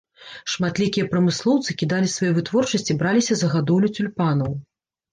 [0.53, 4.61] Шматлікія прамыслоўцы кідалі сваю вытворчасць і браліся за гадоўлю цюльпанаў.